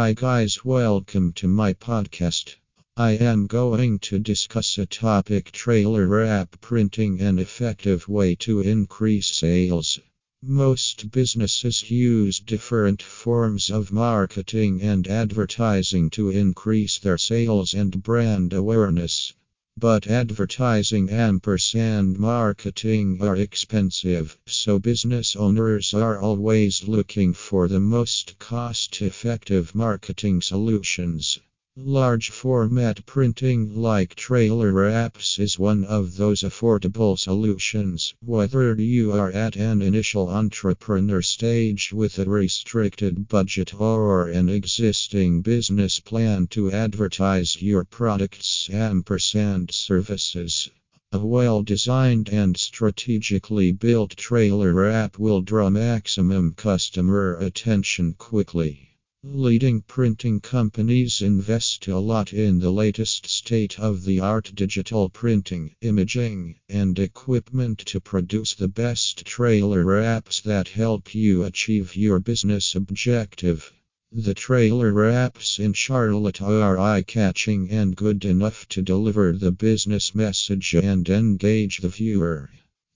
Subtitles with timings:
[0.00, 2.54] Hi, guys, welcome to my podcast.
[2.96, 9.26] I am going to discuss a topic trailer wrap printing an effective way to increase
[9.26, 9.98] sales.
[10.40, 18.52] Most businesses use different forms of marketing and advertising to increase their sales and brand
[18.52, 19.32] awareness.
[19.80, 28.36] But advertising ampersand marketing are expensive, so business owners are always looking for the most
[28.40, 31.38] cost effective marketing solutions.
[31.80, 38.14] Large format printing like trailer wraps is one of those affordable solutions.
[38.20, 45.42] Whether you are at an initial entrepreneur stage with a restricted budget or an existing
[45.42, 50.68] business plan to advertise your products ampersand services.
[51.12, 58.87] A well designed and strategically built trailer wrap will draw maximum customer attention quickly.
[59.30, 65.74] Leading printing companies invest a lot in the latest state of the art digital printing,
[65.82, 72.74] imaging, and equipment to produce the best trailer wraps that help you achieve your business
[72.74, 73.70] objective.
[74.10, 80.14] The trailer wraps in Charlotte are eye catching and good enough to deliver the business
[80.14, 82.48] message and engage the viewer.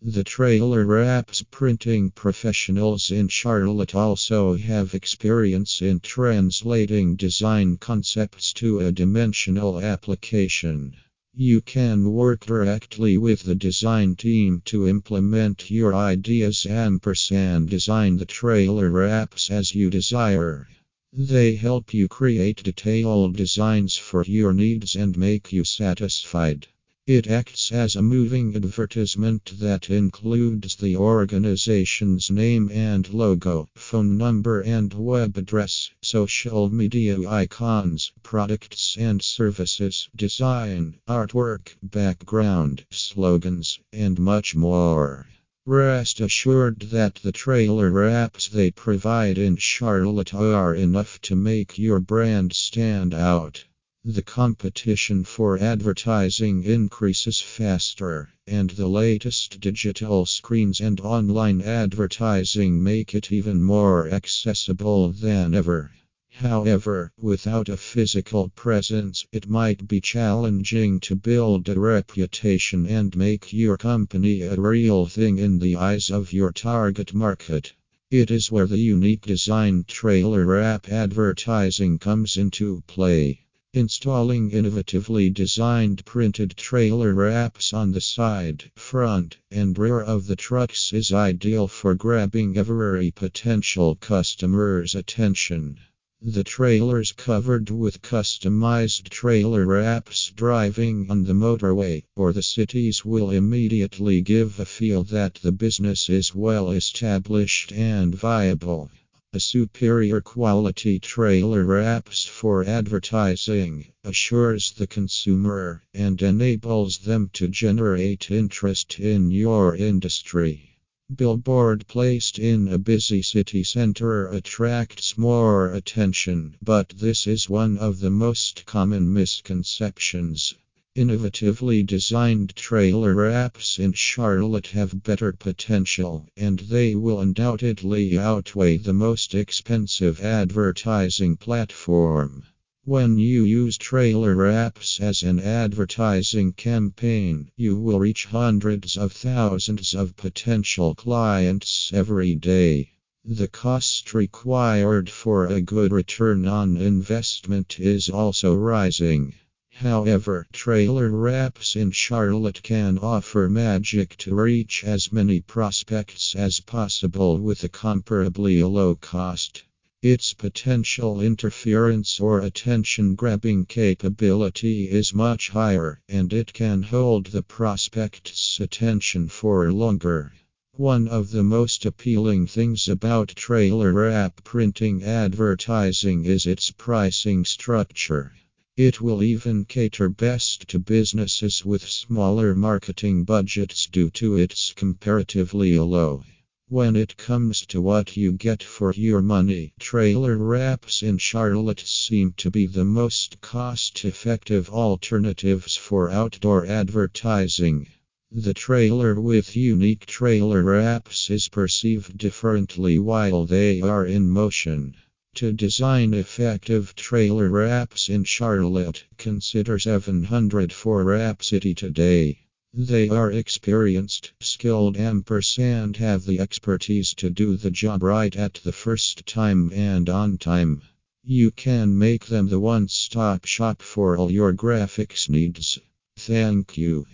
[0.04, 8.80] The trailer wraps printing professionals in Charlotte also have experience in translating design concepts to
[8.80, 10.96] a dimensional application.
[11.36, 18.26] You can work directly with the design team to implement your ideas ampersand design the
[18.26, 20.66] trailer wraps as you desire.
[21.12, 26.66] They help you create detailed designs for your needs and make you satisfied.
[27.08, 34.60] It acts as a moving advertisement that includes the organization's name and logo, phone number
[34.60, 44.54] and web address, social media icons, products and services, design, artwork, background, slogans, and much
[44.54, 45.26] more.
[45.66, 51.98] Rest assured that the trailer wraps they provide in Charlotte are enough to make your
[51.98, 53.64] brand stand out.
[54.04, 63.14] The competition for advertising increases faster, and the latest digital screens and online advertising make
[63.14, 65.92] it even more accessible than ever.
[66.30, 73.52] However, without a physical presence, it might be challenging to build a reputation and make
[73.52, 77.72] your company a real thing in the eyes of your target market.
[78.10, 83.38] It is where the unique design trailer wrap advertising comes into play.
[83.74, 90.92] Installing innovatively designed printed trailer wraps on the side, front, and rear of the trucks
[90.92, 95.78] is ideal for grabbing every potential customer's attention.
[96.20, 103.30] The trailers covered with customized trailer wraps driving on the motorway or the cities will
[103.30, 108.90] immediately give a feel that the business is well established and viable.
[109.34, 118.30] A superior quality trailer wraps for advertising assures the consumer and enables them to generate
[118.30, 120.76] interest in your industry.
[121.16, 128.00] Billboard placed in a busy city center attracts more attention, but this is one of
[128.00, 130.54] the most common misconceptions.
[130.94, 138.92] Innovatively designed trailer wraps in Charlotte have better potential, and they will undoubtedly outweigh the
[138.92, 142.42] most expensive advertising platform.
[142.84, 149.94] When you use trailer wraps as an advertising campaign, you will reach hundreds of thousands
[149.94, 152.90] of potential clients every day.
[153.24, 159.32] The cost required for a good return on investment is also rising.
[159.76, 167.38] However, trailer wraps in Charlotte can offer magic to reach as many prospects as possible
[167.38, 169.62] with a comparably low cost.
[170.02, 177.42] Its potential interference or attention grabbing capability is much higher, and it can hold the
[177.42, 180.32] prospect's attention for longer.
[180.72, 188.32] One of the most appealing things about trailer wrap printing advertising is its pricing structure.
[188.78, 195.78] It will even cater best to businesses with smaller marketing budgets due to its comparatively
[195.78, 196.24] low.
[196.70, 202.32] When it comes to what you get for your money, trailer wraps in Charlotte seem
[202.38, 207.88] to be the most cost effective alternatives for outdoor advertising.
[208.30, 214.94] The trailer with unique trailer wraps is perceived differently while they are in motion.
[215.36, 222.40] To design effective trailer wraps in Charlotte, consider 704 Wrap City today.
[222.74, 228.72] They are experienced, skilled ampersand have the expertise to do the job right at the
[228.72, 230.82] first time and on time.
[231.24, 235.78] You can make them the one stop shop for all your graphics needs.
[236.18, 237.06] Thank you.